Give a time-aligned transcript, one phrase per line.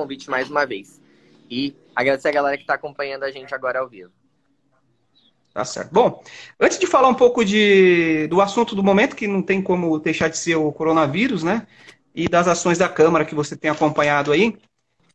[0.00, 1.00] convite mais uma vez.
[1.50, 4.12] E agradecer a galera que está acompanhando a gente agora ao vivo.
[5.52, 5.92] Tá certo.
[5.92, 6.22] Bom,
[6.60, 10.28] antes de falar um pouco de, do assunto do momento, que não tem como deixar
[10.28, 11.66] de ser o coronavírus, né?
[12.14, 14.56] E das ações da Câmara que você tem acompanhado aí,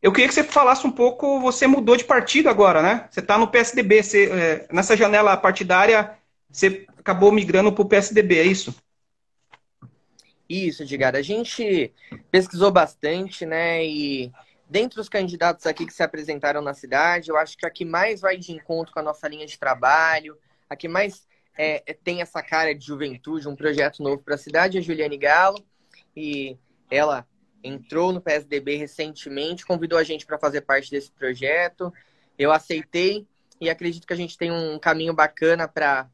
[0.02, 3.08] eu queria que você falasse um pouco, você mudou de partido agora, né?
[3.10, 6.18] Você está no PSDB, você, é, nessa janela partidária,
[6.50, 8.74] você acabou migrando para o PSDB, é isso?
[10.46, 11.16] Isso, Edgar.
[11.16, 11.90] A gente
[12.30, 13.82] pesquisou bastante, né?
[13.82, 14.30] E
[14.74, 18.20] dentre os candidatos aqui que se apresentaram na cidade, eu acho que a que mais
[18.20, 20.36] vai de encontro com a nossa linha de trabalho,
[20.68, 24.76] a que mais é, tem essa cara de juventude, um projeto novo para a cidade,
[24.76, 25.64] é a Juliane Galo.
[26.16, 26.58] E
[26.90, 27.24] ela
[27.62, 31.92] entrou no PSDB recentemente, convidou a gente para fazer parte desse projeto.
[32.36, 33.28] Eu aceitei
[33.60, 36.08] e acredito que a gente tem um caminho bacana para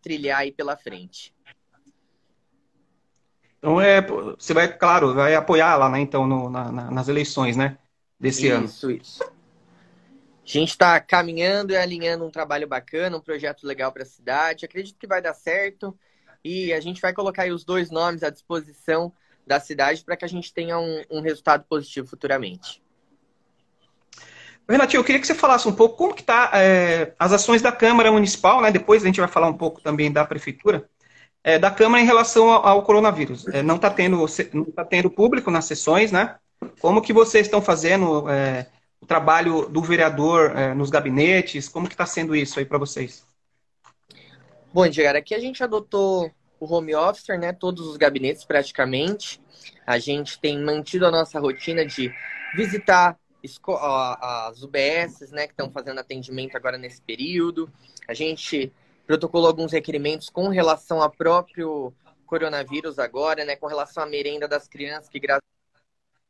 [0.00, 1.34] trilhar aí pela frente.
[3.58, 6.00] Então é, você vai, claro, vai apoiar lá, né?
[6.00, 7.76] Então no, na, nas eleições, né?
[8.20, 8.64] Desse isso, ano.
[8.66, 9.22] Isso, isso.
[9.22, 9.28] A
[10.44, 14.64] gente está caminhando e alinhando um trabalho bacana, um projeto legal para a cidade.
[14.64, 15.96] Acredito que vai dar certo
[16.44, 19.12] e a gente vai colocar aí os dois nomes à disposição
[19.46, 22.82] da cidade para que a gente tenha um, um resultado positivo futuramente.
[24.68, 27.72] Renatinho, eu queria que você falasse um pouco como que está é, as ações da
[27.72, 28.70] Câmara Municipal, né?
[28.70, 30.88] Depois a gente vai falar um pouco também da Prefeitura,
[31.42, 33.48] é, da Câmara em relação ao, ao coronavírus.
[33.48, 36.36] É, não está tendo, não tá tendo público nas sessões, né?
[36.80, 38.66] Como que vocês estão fazendo é,
[39.00, 41.68] o trabalho do vereador é, nos gabinetes?
[41.68, 43.26] Como que está sendo isso aí para vocês?
[44.72, 47.52] Bom, Edgar, aqui a gente adotou o home office, né?
[47.52, 49.40] Todos os gabinetes praticamente.
[49.86, 52.12] A gente tem mantido a nossa rotina de
[52.54, 53.18] visitar
[54.20, 57.72] as UBSs, né, que estão fazendo atendimento agora nesse período.
[58.06, 58.72] A gente
[59.06, 61.92] protocolou alguns requerimentos com relação ao próprio
[62.26, 65.42] coronavírus agora, né, com relação à merenda das crianças, que graças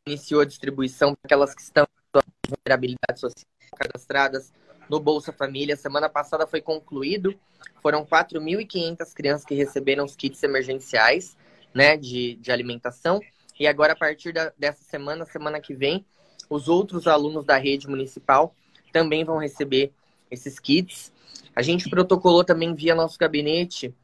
[0.06, 4.52] iniciou a distribuição para aquelas que estão com vulnerabilidade social cadastradas
[4.88, 5.76] no Bolsa Família.
[5.76, 7.34] Semana passada foi concluído.
[7.82, 11.36] Foram 4.500 crianças que receberam os kits emergenciais
[11.74, 13.20] né, de, de alimentação.
[13.58, 16.04] E agora, a partir da, dessa semana, semana que vem,
[16.48, 18.54] os outros alunos da rede municipal
[18.92, 19.92] também vão receber
[20.30, 21.12] esses kits.
[21.54, 23.94] A gente protocolou também via nosso gabinete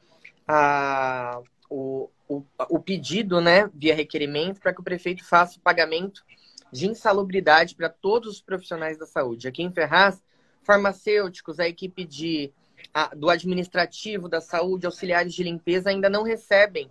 [0.46, 6.24] a, o, o, o pedido, né, via requerimento, para que o prefeito faça o pagamento
[6.72, 9.48] de insalubridade para todos os profissionais da saúde.
[9.48, 10.22] Aqui em Ferraz,
[10.62, 12.52] farmacêuticos, a equipe de,
[12.92, 16.90] a, do administrativo da saúde, auxiliares de limpeza ainda não recebem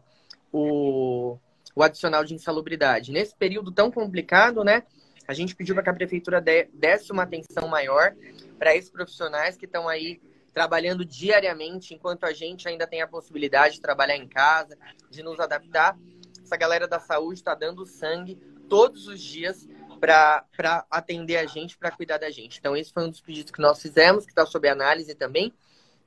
[0.52, 1.38] o,
[1.76, 3.12] o adicional de insalubridade.
[3.12, 4.84] Nesse período tão complicado, né?
[5.28, 8.16] A gente pediu para que a prefeitura desse uma atenção maior
[8.60, 10.22] para esses profissionais que estão aí
[10.56, 14.78] trabalhando diariamente, enquanto a gente ainda tem a possibilidade de trabalhar em casa,
[15.10, 16.00] de nos adaptar.
[16.42, 18.36] Essa galera da saúde está dando sangue
[18.70, 19.68] todos os dias
[20.00, 20.46] para
[20.90, 22.58] atender a gente, para cuidar da gente.
[22.58, 25.54] Então, esse foi um dos pedidos que nós fizemos, que está sob análise também,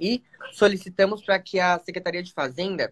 [0.01, 0.23] e
[0.55, 2.91] solicitamos para que a Secretaria de Fazenda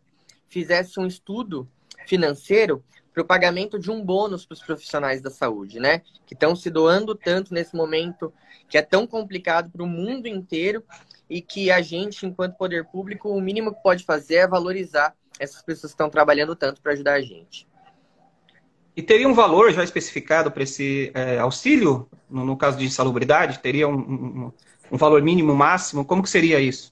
[0.51, 1.67] fizesse um estudo
[2.07, 2.85] financeiro
[3.15, 6.03] para o pagamento de um bônus para os profissionais da saúde, né?
[6.27, 8.31] Que estão se doando tanto nesse momento
[8.69, 10.85] que é tão complicado para o mundo inteiro
[11.29, 15.63] e que a gente, enquanto poder público, o mínimo que pode fazer é valorizar essas
[15.63, 17.67] pessoas que estão trabalhando tanto para ajudar a gente.
[18.97, 23.59] E teria um valor já especificado para esse é, auxílio, no, no, caso de insalubridade?
[23.59, 24.53] Teria um, um,
[24.93, 26.05] um, valor mínimo, máximo?
[26.05, 26.91] Como que seria isso?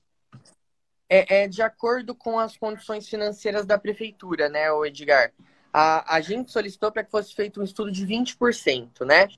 [1.09, 5.33] É, é, de acordo com as condições financeiras da prefeitura, né, o Edgar?
[5.73, 9.29] A, a gente solicitou para que fosse feito um estudo de 20%, né,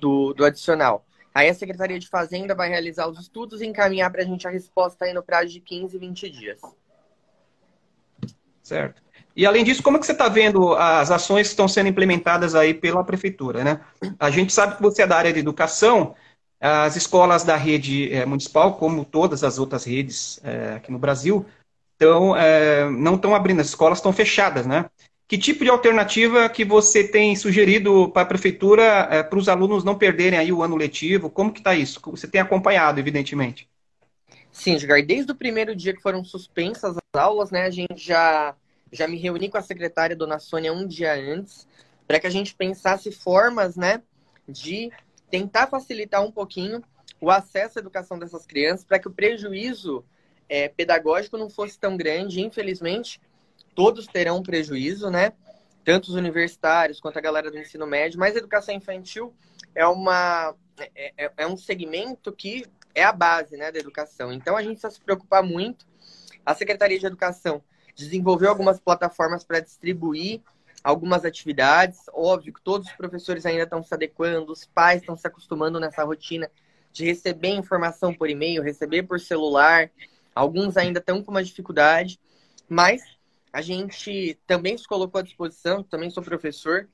[0.00, 1.06] do, do adicional.
[1.34, 4.50] Aí a Secretaria de Fazenda vai realizar os estudos e encaminhar para a gente a
[4.50, 6.60] resposta aí no prazo de 15, 20 dias.
[8.62, 9.02] Certo.
[9.36, 12.54] E além disso, como é que você está vendo as ações que estão sendo implementadas
[12.54, 13.80] aí pela prefeitura, né?
[14.18, 16.14] A gente sabe que você é da área de educação,
[16.60, 21.46] as escolas da rede é, municipal, como todas as outras redes é, aqui no Brasil,
[21.98, 24.88] então, é, não estão abrindo, as escolas estão fechadas, né?
[25.28, 29.98] Que tipo de alternativa que você tem sugerido para a prefeitura para os alunos não
[29.98, 31.28] perderem aí o ano letivo?
[31.28, 32.00] Como que está isso?
[32.06, 33.68] Você tem acompanhado, evidentemente.
[34.50, 38.56] Sim, Edgar, desde o primeiro dia que foram suspensas as aulas, né, a gente já
[38.90, 41.68] já me reuni com a secretária Dona Sônia um dia antes,
[42.06, 44.02] para que a gente pensasse formas, né,
[44.48, 44.90] de
[45.30, 46.82] tentar facilitar um pouquinho
[47.20, 50.02] o acesso à educação dessas crianças, para que o prejuízo
[50.48, 52.40] é, pedagógico não fosse tão grande.
[52.40, 53.20] Infelizmente,
[53.78, 55.32] todos terão prejuízo, né?
[55.84, 59.32] Tanto os universitários quanto a galera do ensino médio, mas a educação infantil
[59.72, 60.52] é, uma,
[60.96, 64.32] é, é, é um segmento que é a base né, da educação.
[64.32, 65.86] Então, a gente precisa se preocupar muito.
[66.44, 67.62] A Secretaria de Educação
[67.94, 70.40] desenvolveu algumas plataformas para distribuir
[70.82, 72.00] algumas atividades.
[72.12, 76.02] Óbvio que todos os professores ainda estão se adequando, os pais estão se acostumando nessa
[76.02, 76.50] rotina
[76.92, 79.88] de receber informação por e-mail, receber por celular.
[80.34, 82.18] Alguns ainda estão com uma dificuldade,
[82.68, 83.17] mas
[83.52, 86.88] a gente também se colocou à disposição, também sou professor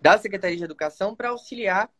[0.00, 1.90] da Secretaria de Educação, para auxiliar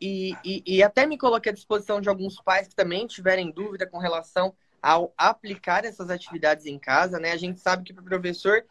[0.00, 3.86] e, e, e, até me coloquei à disposição de alguns pais que também tiverem dúvida
[3.86, 7.32] com relação ao aplicar essas atividades em casa, né?
[7.32, 8.64] A gente sabe que para o professor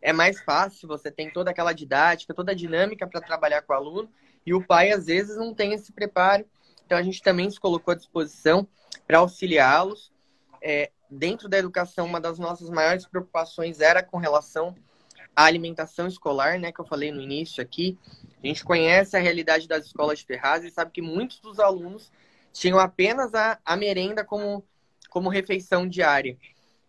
[0.00, 3.76] é mais fácil, você tem toda aquela didática, toda a dinâmica para trabalhar com o
[3.76, 4.08] aluno,
[4.44, 6.44] e o pai às vezes não tem esse preparo.
[6.84, 8.68] Então a gente também se colocou à disposição
[9.06, 10.12] para auxiliá-los.
[10.62, 14.74] É, dentro da educação, uma das nossas maiores preocupações era com relação
[15.34, 17.98] à alimentação escolar, né, que eu falei no início aqui.
[18.42, 22.10] A gente conhece a realidade das escolas de Ferraz e sabe que muitos dos alunos
[22.52, 24.64] tinham apenas a, a merenda como,
[25.10, 26.36] como refeição diária.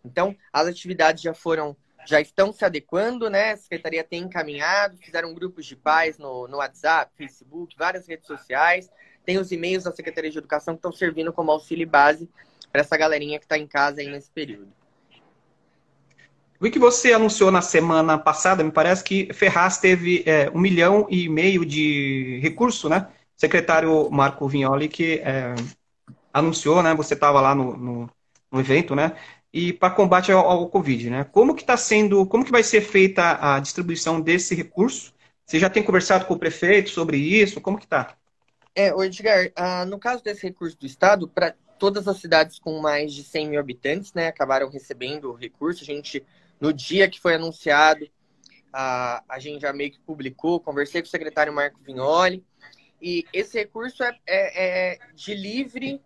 [0.04, 1.76] Então, as atividades já foram,
[2.06, 3.52] já estão se adequando, né?
[3.52, 8.90] A secretaria tem encaminhado, fizeram grupos de pais no, no WhatsApp, Facebook, várias redes sociais.
[9.24, 12.30] Tem os e-mails da Secretaria de Educação que estão servindo como auxílio base
[12.70, 14.68] para essa galerinha que está em casa aí nesse período.
[16.60, 21.06] Vi que você anunciou na semana passada, me parece que Ferraz teve é, um milhão
[21.08, 23.06] e meio de recurso, né?
[23.36, 25.54] O secretário Marco Vignoli que é,
[26.32, 26.94] anunciou, né?
[26.94, 28.10] Você estava lá no, no,
[28.50, 29.12] no, evento, né?
[29.52, 31.24] E para combate ao, ao, Covid, né?
[31.30, 35.14] Como que está sendo, como que vai ser feita a distribuição desse recurso?
[35.46, 37.60] Você já tem conversado com o prefeito sobre isso?
[37.60, 38.16] Como que está?
[38.74, 43.12] É, Edgar, ah, no caso desse recurso do Estado, para todas as cidades com mais
[43.12, 45.82] de 100 mil habitantes, né, acabaram recebendo o recurso.
[45.82, 46.24] A gente,
[46.60, 48.08] no dia que foi anunciado,
[48.72, 52.44] a, a gente já meio que publicou, conversei com o secretário Marco Vignoli,
[53.00, 56.02] e esse recurso é, é, é de livre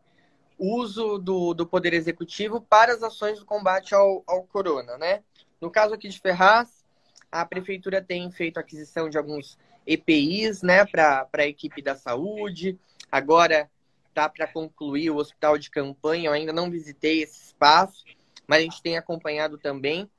[0.59, 5.23] uso do, do Poder Executivo para as ações do combate ao, ao corona, né?
[5.61, 6.85] No caso aqui de Ferraz,
[7.31, 12.79] a prefeitura tem feito aquisição de alguns EPIs, né, para a equipe da saúde.
[13.11, 13.71] Agora
[14.13, 16.29] tá para concluir o hospital de campanha.
[16.29, 18.05] Eu ainda não visitei esse espaço,
[18.47, 20.11] mas a gente tem acompanhado também,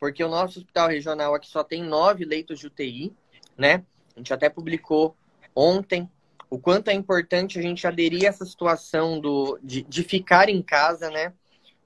[0.00, 3.14] porque o nosso hospital regional aqui só tem nove leitos de UTI,
[3.56, 3.84] né?
[4.14, 5.16] A gente até publicou
[5.54, 6.10] ontem
[6.50, 10.60] o quanto é importante a gente aderir a essa situação do, de, de ficar em
[10.60, 11.32] casa, né?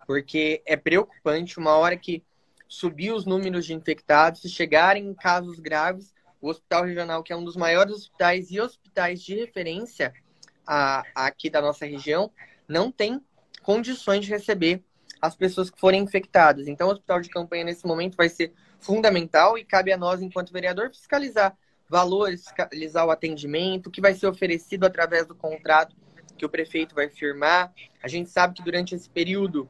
[0.06, 2.22] Porque é preocupante uma hora que
[2.68, 7.36] subir os números de infectados, se chegarem em casos graves, o hospital regional, que é
[7.36, 10.12] um dos maiores hospitais e hospitais de referência
[10.66, 12.30] a, a aqui da nossa região,
[12.68, 13.20] não tem
[13.62, 14.82] condições de receber
[15.20, 16.68] as pessoas que forem infectadas.
[16.68, 20.52] Então, o hospital de campanha, nesse momento, vai ser fundamental e cabe a nós, enquanto
[20.52, 21.56] vereador, fiscalizar
[21.88, 25.94] valores, fiscalizar o atendimento, o que vai ser oferecido através do contrato
[26.36, 27.72] que o prefeito vai firmar.
[28.02, 29.68] A gente sabe que durante esse período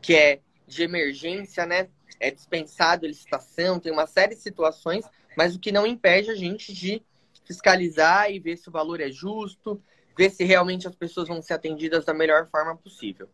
[0.00, 1.88] que é de emergência, né,
[2.20, 5.04] é dispensado licitação, tem uma série de situações,
[5.36, 7.02] mas o que não impede a gente de
[7.44, 9.82] fiscalizar e ver se o valor é justo,
[10.16, 13.28] ver se realmente as pessoas vão ser atendidas da melhor forma possível.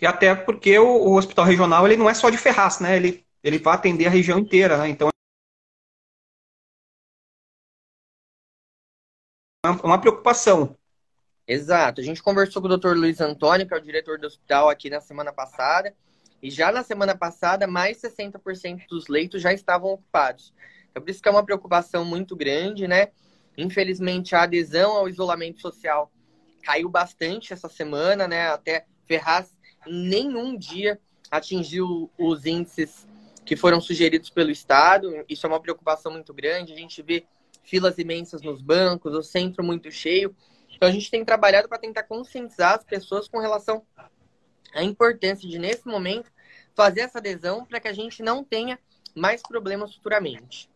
[0.00, 2.96] E até porque o, o hospital regional ele não é só de Ferraz, né?
[2.96, 4.88] Ele, ele vai atender a região inteira, né?
[4.88, 5.08] Então
[9.64, 10.76] é uma preocupação.
[11.46, 12.00] Exato.
[12.00, 12.94] A gente conversou com o Dr.
[12.94, 15.94] Luiz Antônio, que é o diretor do hospital aqui na semana passada,
[16.42, 20.52] e já na semana passada, mais 60% dos leitos já estavam ocupados.
[20.90, 23.08] Então, por isso que é uma preocupação muito grande, né?
[23.56, 26.10] Infelizmente, a adesão ao isolamento social
[26.62, 28.48] caiu bastante essa semana, né?
[28.48, 29.54] Até Ferraz
[29.86, 30.98] em nenhum dia
[31.30, 33.06] atingiu os índices
[33.44, 35.24] que foram sugeridos pelo Estado.
[35.28, 36.72] Isso é uma preocupação muito grande.
[36.72, 37.26] A gente vê
[37.62, 40.34] filas imensas nos bancos, o centro muito cheio.
[40.70, 43.86] Então, a gente tem trabalhado para tentar conscientizar as pessoas com relação
[44.74, 46.32] à importância de, nesse momento,
[46.74, 48.78] fazer essa adesão para que a gente não tenha
[49.14, 50.68] mais problemas futuramente.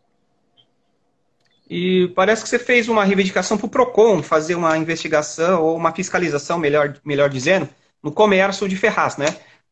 [1.69, 5.95] E parece que você fez uma reivindicação para o PROCON fazer uma investigação ou uma
[5.95, 7.69] fiscalização, melhor, melhor dizendo,
[8.03, 9.27] no comércio de Ferraz, né?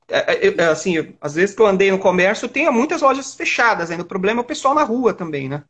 [0.09, 3.91] É, é, é, assim, às vezes que eu andei no comércio, tem muitas lojas fechadas
[3.91, 4.03] ainda.
[4.03, 5.65] O problema é o pessoal na rua também, né?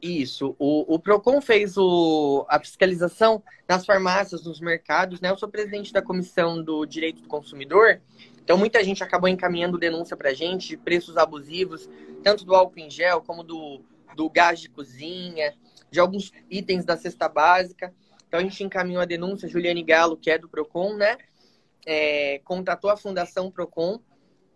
[0.00, 0.56] Isso.
[0.58, 5.30] O, o PROCON fez o, a fiscalização nas farmácias, nos mercados, né?
[5.30, 8.00] Eu sou presidente da Comissão do Direito do Consumidor,
[8.42, 11.88] então muita gente acabou encaminhando denúncia para a gente de preços abusivos,
[12.24, 13.80] tanto do álcool em gel como do
[14.14, 15.54] do gás de cozinha,
[15.90, 17.94] de alguns itens da cesta básica.
[18.26, 21.18] Então a gente encaminhou a denúncia, Juliane Galo, que é do Procon, né?
[21.84, 24.00] É, contatou a Fundação Procon,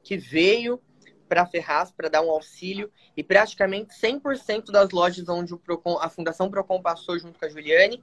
[0.03, 0.81] que veio
[1.29, 6.09] para Ferraz para dar um auxílio e praticamente 100% das lojas onde o Procon, a
[6.09, 8.03] Fundação Procon passou junto com a Juliane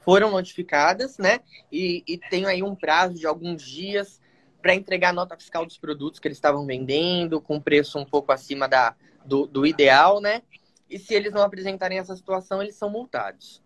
[0.00, 1.40] foram notificadas, né?
[1.70, 4.20] E, e tem aí um prazo de alguns dias
[4.60, 8.32] para entregar a nota fiscal dos produtos que eles estavam vendendo com preço um pouco
[8.32, 10.42] acima da, do, do ideal, né?
[10.90, 13.62] E se eles não apresentarem essa situação, eles são multados.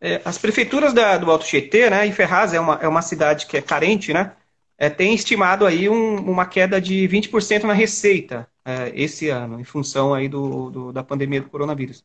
[0.00, 3.46] É, as prefeituras da, do Alto Tietê, né, e Ferraz é uma, é uma cidade
[3.46, 4.32] que é carente, né,
[4.76, 9.64] é, tem estimado aí um, uma queda de 20% na receita é, esse ano, em
[9.64, 12.04] função aí do, do, da pandemia do coronavírus.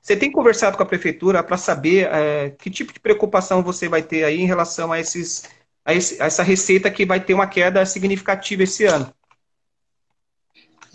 [0.00, 4.02] Você tem conversado com a prefeitura para saber é, que tipo de preocupação você vai
[4.02, 5.48] ter aí em relação a, esses,
[5.84, 9.12] a, esse, a essa receita que vai ter uma queda significativa esse ano?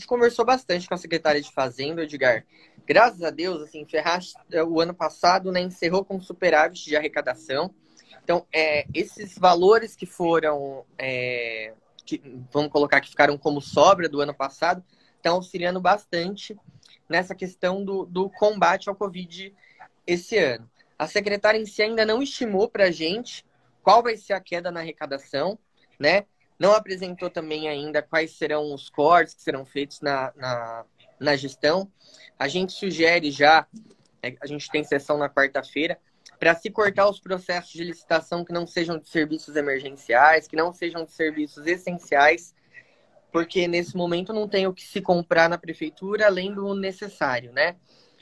[0.04, 2.46] Gente conversou bastante com a secretária de Fazenda, Edgar.
[2.86, 7.74] Graças a Deus, assim, Ferraz, é, o ano passado, né, encerrou com superávit de arrecadação.
[8.22, 11.74] Então, é, esses valores que foram, é,
[12.06, 14.84] que, vamos colocar que ficaram como sobra do ano passado,
[15.16, 16.54] estão auxiliando bastante
[17.08, 19.56] nessa questão do, do combate ao Covid
[20.06, 20.70] esse ano.
[21.00, 23.46] A secretária em si ainda não estimou para a gente
[23.82, 25.58] qual vai ser a queda na arrecadação,
[25.98, 26.26] né?
[26.64, 30.86] Não apresentou também ainda quais serão os cortes que serão feitos na, na,
[31.20, 31.92] na gestão.
[32.40, 33.68] A gente sugere já,
[34.22, 36.00] é, a gente tem sessão na quarta-feira,
[36.40, 40.74] para se cortar os processos de licitação que não sejam de serviços emergenciais, que não
[40.74, 42.56] sejam de serviços essenciais,
[43.30, 47.76] porque nesse momento não tem o que se comprar na prefeitura além do necessário, né?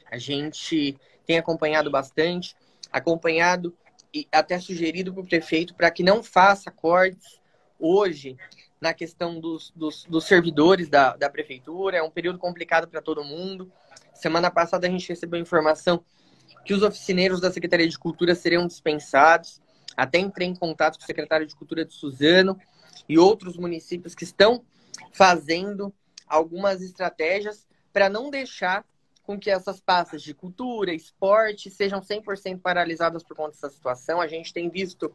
[0.10, 2.56] A gente tem acompanhado bastante,
[2.92, 3.78] acompanhado
[4.12, 7.40] e até sugerido para o prefeito para que não faça cortes
[7.82, 8.38] hoje
[8.80, 11.98] na questão dos, dos, dos servidores da, da prefeitura.
[11.98, 13.72] É um período complicado para todo mundo.
[14.14, 16.04] Semana passada a gente recebeu informação
[16.64, 19.62] que os oficineiros da Secretaria de Cultura seriam dispensados.
[19.98, 22.58] Até entrei em contato com o secretário de Cultura de Suzano
[23.10, 24.64] e outros municípios que estão
[25.12, 25.94] fazendo
[26.28, 28.86] algumas estratégias para não deixar
[29.24, 34.20] com que essas pastas de cultura, esporte sejam 100% paralisadas por conta dessa situação.
[34.20, 35.14] A gente tem visto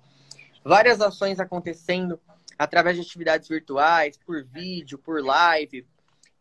[0.65, 2.21] várias ações acontecendo
[2.59, 5.87] através de atividades virtuais, por vídeo, por live,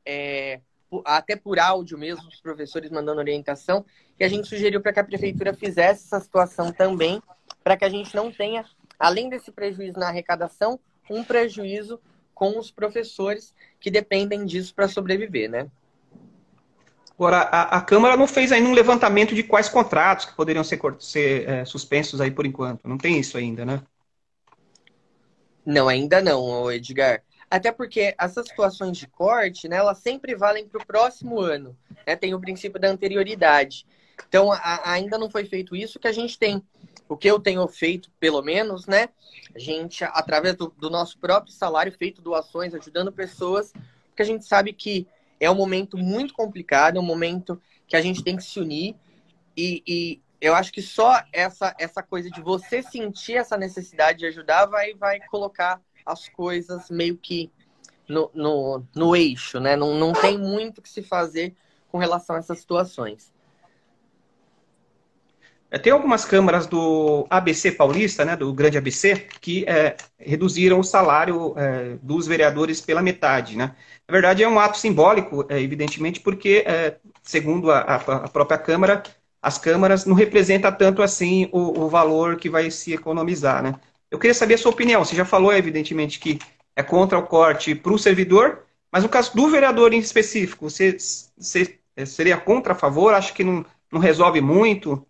[0.05, 0.62] é,
[1.03, 3.86] até por áudio mesmo, os professores mandando orientação.
[4.19, 7.22] E a gente sugeriu para que a prefeitura fizesse essa situação também,
[7.63, 8.65] para que a gente não tenha,
[8.98, 10.79] além desse prejuízo na arrecadação,
[11.10, 12.00] um prejuízo
[12.34, 15.69] com os professores que dependem disso para sobreviver, né?
[17.17, 20.79] Agora, a, a, Câmara não fez ainda um levantamento de quais contratos que poderiam ser,
[21.00, 22.86] ser é, suspensos aí por enquanto.
[22.88, 23.81] Não tem isso ainda, né?
[25.65, 27.24] Não, ainda não, Edgar.
[27.50, 31.77] Até porque essas situações de corte, né, elas sempre valem para o próximo ano.
[32.05, 32.15] Né?
[32.15, 33.86] Tem o princípio da anterioridade.
[34.27, 36.63] Então, a, ainda não foi feito isso que a gente tem
[37.07, 39.10] o que eu tenho feito, pelo menos, né?
[39.53, 43.72] A gente, através do, do, nosso próprio salário, feito doações, ajudando pessoas,
[44.07, 45.07] porque a gente sabe que
[45.39, 48.95] é um momento muito complicado, é um momento que a gente tem que se unir.
[49.55, 54.28] E, e eu acho que só essa, essa coisa de você sentir essa necessidade de
[54.28, 57.52] ajudar vai, vai colocar as coisas meio que
[58.08, 59.75] no, no, no eixo, né?
[59.75, 61.56] Não, não tem muito o que se fazer
[61.92, 63.34] com relação a essas situações.
[65.72, 70.84] É, tem algumas câmaras do ABC paulista, né, do grande ABC, que é, reduziram o
[70.84, 73.58] salário é, dos vereadores pela metade.
[73.58, 73.75] Né?
[74.08, 79.02] Na verdade, é um ato simbólico, é, evidentemente, porque, é, segundo a, a, própria Câmara,
[79.46, 83.62] as câmaras não representam tanto assim o, o, valor que vai se economizar.
[83.62, 83.75] Né?
[84.10, 85.06] Eu queria saber a sua opinião.
[85.06, 86.40] Você já falou, evidentemente, que
[86.75, 90.98] é contra o corte para o servidor, mas no caso do vereador em específico, você,
[91.38, 93.14] você seria contra, a favor?
[93.14, 95.06] Acho que não, não resolve muito?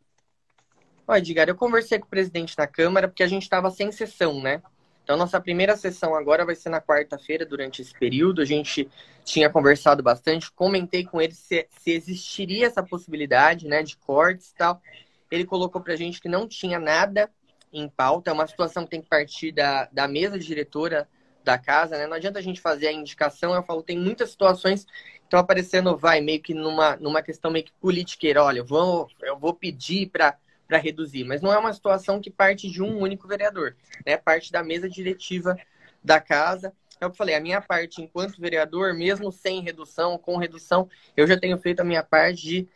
[1.08, 4.42] Ó, Edgar, eu conversei com o presidente da Câmara porque a gente estava sem sessão,
[4.42, 4.62] né?
[5.06, 8.42] Então, nossa primeira sessão agora vai ser na quarta-feira, durante esse período.
[8.42, 8.90] A gente
[9.24, 14.56] tinha conversado bastante, comentei com ele se, se existiria essa possibilidade, né, de cortes e
[14.56, 14.82] tal.
[15.30, 17.30] Ele colocou pra gente que não tinha nada
[17.72, 21.08] em pauta, é uma situação que tem que partir da, da mesa diretora
[21.44, 22.08] da casa, né?
[22.08, 24.92] Não adianta a gente fazer a indicação, eu falo, tem muitas situações que
[25.24, 28.44] estão aparecendo, vai, meio que numa, numa questão meio que politiqueira.
[28.44, 30.36] Olha, eu vou, eu vou pedir para
[30.68, 34.18] para reduzir, mas não é uma situação que parte de um único vereador, né?
[34.18, 35.58] Parte da mesa diretiva
[36.04, 36.74] da casa.
[37.00, 40.90] É o que eu falei, a minha parte enquanto vereador, mesmo sem redução, com redução,
[41.16, 42.68] eu já tenho feito a minha parte de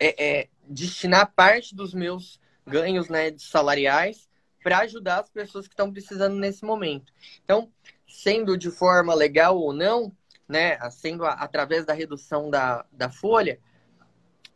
[0.00, 4.28] é, é, destinar parte dos meus ganhos né, salariais
[4.62, 7.12] para ajudar as pessoas que estão precisando nesse momento.
[7.44, 7.70] Então,
[8.06, 10.12] sendo de forma legal ou não,
[10.48, 13.60] né, sendo a, através da redução da, da folha,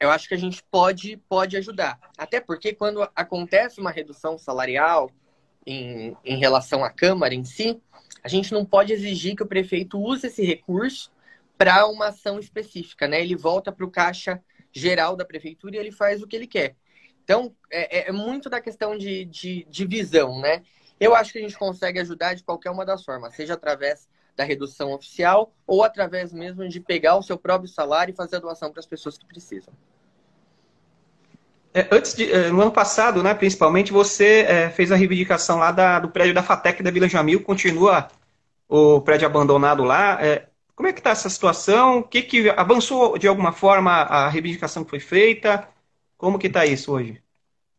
[0.02, 1.96] eu acho que a gente pode, pode ajudar.
[2.18, 5.08] Até porque quando acontece uma redução salarial
[5.64, 7.80] em, em relação à Câmara em si,
[8.20, 11.12] a gente não pode exigir que o prefeito use esse recurso
[11.56, 13.20] para uma ação específica, né?
[13.20, 14.42] Ele volta para o caixa
[14.72, 16.74] geral da prefeitura e ele faz o que ele quer.
[17.22, 20.64] Então, é, é muito da questão de, de, de visão, né?
[20.98, 24.44] Eu acho que a gente consegue ajudar de qualquer uma das formas, seja através da
[24.44, 28.70] redução oficial ou através mesmo de pegar o seu próprio salário e fazer a doação
[28.70, 29.72] para as pessoas que precisam.
[31.74, 35.72] É, antes de, é, no ano passado, né, principalmente, você é, fez a reivindicação lá
[35.72, 38.08] da, do prédio da FATEC da Vila Jamil, continua
[38.68, 40.22] o prédio abandonado lá.
[40.22, 41.98] É, como é que está essa situação?
[42.00, 45.68] O que, que avançou de alguma forma a reivindicação que foi feita?
[46.18, 47.22] Como que está isso hoje?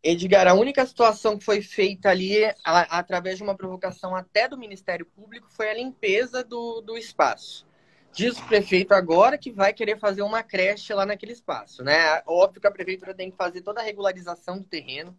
[0.03, 4.57] Edgar, a única situação que foi feita ali, a, através de uma provocação até do
[4.57, 7.65] Ministério Público, foi a limpeza do, do espaço.
[8.11, 12.21] Diz o prefeito agora que vai querer fazer uma creche lá naquele espaço, né?
[12.27, 15.15] Óbvio que a prefeitura tem que fazer toda a regularização do terreno.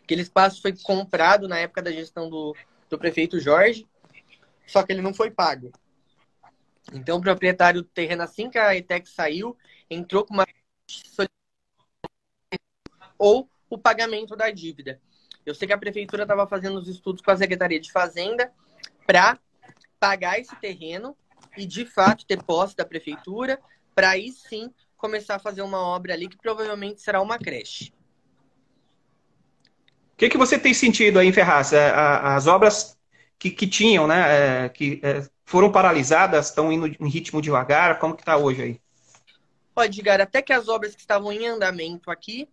[0.00, 2.56] Aquele espaço foi comprado na época da gestão do,
[2.88, 3.86] do prefeito Jorge,
[4.64, 5.72] só que ele não foi pago.
[6.94, 9.56] Então, o proprietário do terreno, assim que a ETEC saiu,
[9.90, 10.46] entrou com uma
[13.18, 15.00] ou o pagamento da dívida.
[15.44, 18.52] Eu sei que a prefeitura estava fazendo os estudos com a Secretaria de Fazenda
[19.06, 19.38] para
[19.98, 21.16] pagar esse terreno
[21.56, 23.58] e de fato ter posse da prefeitura,
[23.94, 27.92] para aí sim começar a fazer uma obra ali que provavelmente será uma creche.
[30.12, 31.72] O que, que você tem sentido aí Ferraz?
[31.72, 32.98] É, as obras
[33.38, 38.14] que, que tinham, né, é, que é, foram paralisadas, estão indo em ritmo devagar, como
[38.14, 38.80] que está hoje aí?
[39.74, 42.48] Pode, Edgar, até que as obras que estavam em andamento aqui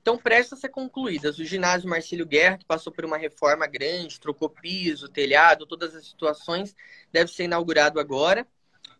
[0.00, 1.38] estão prestes a ser concluídas.
[1.38, 6.06] O ginásio Marcílio Guerra, que passou por uma reforma grande, trocou piso, telhado, todas as
[6.06, 6.74] situações,
[7.12, 8.46] deve ser inaugurado agora,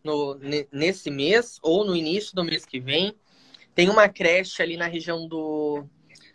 [0.03, 0.39] no,
[0.71, 3.15] nesse mês, ou no início do mês que vem.
[3.73, 5.85] Tem uma creche ali na região do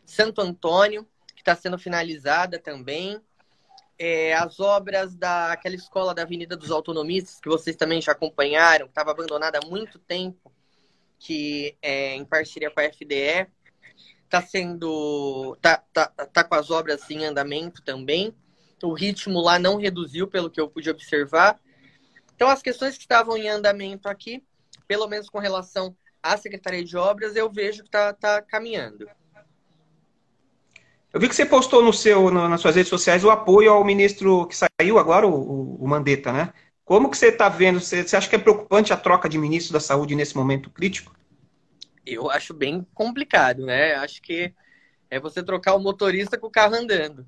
[0.05, 3.21] Santo Antônio, que está sendo finalizada também.
[3.99, 8.91] É, as obras daquela escola da Avenida dos Autonomistas, que vocês também já acompanharam, que
[8.91, 10.53] estava abandonada há muito tempo,
[11.19, 13.47] que é em parceria com a FDE,
[14.27, 15.57] está sendo.
[15.61, 18.35] Tá, tá, tá com as obras em andamento também.
[18.83, 21.59] O ritmo lá não reduziu, pelo que eu pude observar.
[22.35, 24.43] Então, as questões que estavam em andamento aqui,
[24.87, 29.09] pelo menos com relação à Secretaria de Obras, eu vejo que está tá caminhando.
[31.13, 33.83] Eu vi que você postou no seu, no, nas suas redes sociais o apoio ao
[33.83, 36.53] ministro que saiu agora, o, o Mandetta, né?
[36.85, 37.81] Como que você está vendo?
[37.81, 41.17] Você, você acha que é preocupante a troca de ministro da Saúde nesse momento crítico?
[42.07, 43.95] Eu acho bem complicado, né?
[43.97, 44.55] Acho que
[45.11, 47.27] é você trocar o motorista com o carro andando.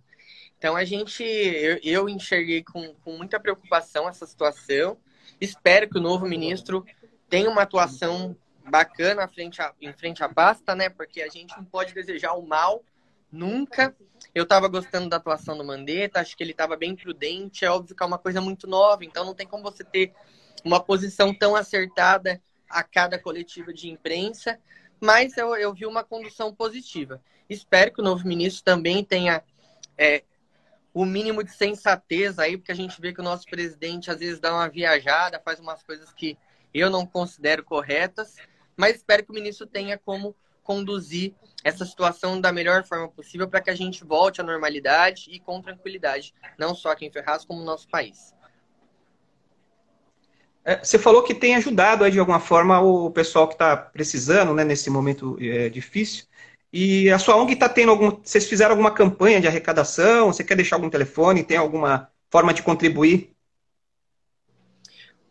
[0.56, 4.96] Então a gente, eu, eu enxerguei com, com muita preocupação essa situação.
[5.40, 6.84] Espero que o novo ministro
[7.28, 8.36] tenha uma atuação
[8.68, 10.88] bacana frente a, em frente à pasta, né?
[10.88, 12.82] Porque a gente não pode desejar o mal
[13.30, 13.94] nunca.
[14.34, 17.64] Eu estava gostando da atuação do Mandetta, acho que ele estava bem prudente.
[17.64, 20.12] É óbvio que é uma coisa muito nova, então não tem como você ter
[20.64, 24.58] uma posição tão acertada a cada coletiva de imprensa,
[25.00, 27.22] mas eu, eu vi uma condução positiva.
[27.48, 29.42] Espero que o novo ministro também tenha
[29.96, 30.22] é,
[30.92, 34.40] o mínimo de sensatez aí, porque a gente vê que o nosso presidente às vezes
[34.40, 36.36] dá uma viajada, faz umas coisas que
[36.74, 38.36] eu não considero corretas,
[38.76, 43.60] mas espero que o ministro tenha como conduzir essa situação da melhor forma possível para
[43.60, 47.60] que a gente volte à normalidade e com tranquilidade, não só aqui em Ferraz, como
[47.60, 48.34] no nosso país.
[50.68, 54.52] É, você falou que tem ajudado aí, de alguma forma o pessoal que está precisando
[54.52, 56.26] né, nesse momento é, difícil.
[56.70, 58.10] E a sua ONG está tendo algum.
[58.22, 60.26] Vocês fizeram alguma campanha de arrecadação?
[60.26, 61.42] Você quer deixar algum telefone?
[61.42, 63.34] Tem alguma forma de contribuir?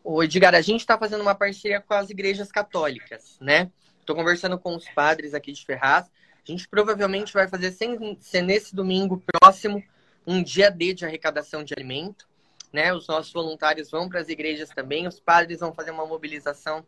[0.04, 3.70] O Edgar, a gente está fazendo uma parceria com as igrejas católicas, né?
[4.00, 6.08] Estou conversando com os padres aqui de Ferraz.
[6.08, 9.84] A gente provavelmente vai fazer, sem ser nesse domingo próximo,
[10.26, 12.28] um dia D de arrecadação de alimento
[12.72, 12.94] né?
[12.94, 16.86] Os nossos voluntários vão para as igrejas também, os padres vão fazer uma mobilização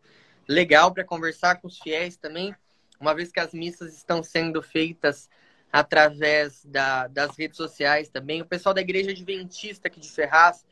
[0.47, 2.55] legal para conversar com os fiéis também,
[2.99, 5.29] uma vez que as missas estão sendo feitas
[5.71, 8.41] através da, das redes sociais também.
[8.41, 10.65] O pessoal da igreja adventista aqui de Ferraz,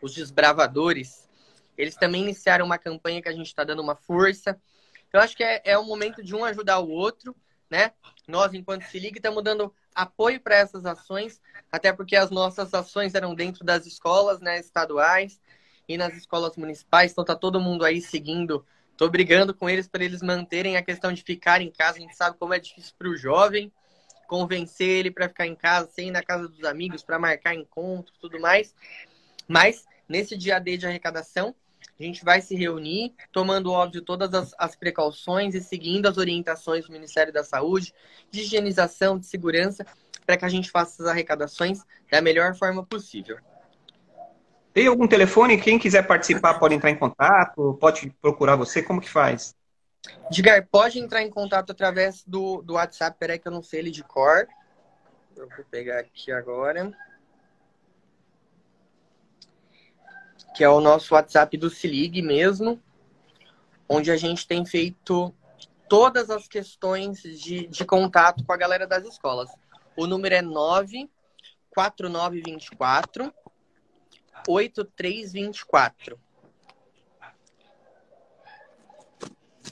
[0.00, 1.28] os desbravadores,
[1.76, 4.60] eles também iniciaram uma campanha que a gente está dando uma força.
[5.12, 7.34] Eu acho que é, é o momento de um ajudar o outro,
[7.72, 7.92] né?
[8.28, 11.40] Nós, enquanto se liga, estamos dando apoio para essas ações,
[11.72, 15.40] até porque as nossas ações eram dentro das escolas né, estaduais
[15.88, 18.64] e nas escolas municipais, então tá todo mundo aí seguindo.
[18.94, 21.96] Tô brigando com eles para eles manterem a questão de ficar em casa.
[21.96, 23.72] A gente sabe como é difícil para o jovem
[24.28, 28.18] convencer ele para ficar em casa, sem ir na casa dos amigos, para marcar encontros,
[28.18, 28.74] tudo mais.
[29.48, 31.54] Mas nesse dia D de arrecadação,
[31.98, 36.86] a gente vai se reunir, tomando, óbvio, todas as, as, precauções e seguindo as orientações
[36.86, 37.94] do Ministério da Saúde,
[38.30, 39.86] de higienização, de segurança,
[40.26, 43.38] para que a gente faça as arrecadações da melhor forma possível.
[44.72, 45.60] Tem algum telefone?
[45.60, 49.54] Quem quiser participar pode entrar em contato, pode procurar você, como que faz?
[50.30, 53.90] Edgar, pode entrar em contato através do, do WhatsApp, peraí que eu não sei ele
[53.90, 54.48] de cor.
[55.36, 56.92] Eu vou pegar aqui agora.
[60.54, 62.80] Que é o nosso WhatsApp do Se Ligue mesmo,
[63.88, 65.34] onde a gente tem feito
[65.88, 69.50] todas as questões de, de contato com a galera das escolas.
[69.96, 73.32] O número é 94924
[74.48, 76.18] 8324.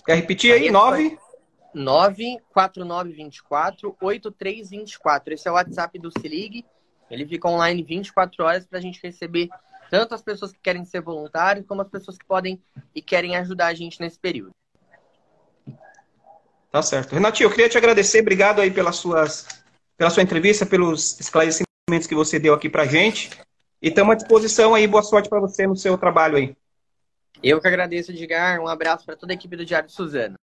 [0.04, 0.70] Quer repetir aí?
[0.70, 1.18] 9?
[1.74, 5.34] 94924 8324.
[5.34, 6.64] Esse é o WhatsApp do Se Ligue.
[7.10, 9.48] Ele fica online 24 horas para a gente receber
[9.90, 12.62] tanto as pessoas que querem ser voluntários, como as pessoas que podem
[12.94, 14.52] e querem ajudar a gente nesse período.
[16.70, 17.12] Tá certo.
[17.12, 19.46] Renatinho, eu queria te agradecer, obrigado aí pelas suas,
[19.96, 23.30] pela sua entrevista, pelos esclarecimentos que você deu aqui pra gente.
[23.82, 26.56] E estamos à disposição aí, boa sorte para você no seu trabalho aí.
[27.42, 28.60] Eu que agradeço, Edgar.
[28.60, 30.39] Um abraço para toda a equipe do Diário de Suzano.